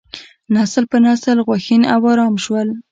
[0.55, 2.67] نسل په نسل غوښین او ارام شول.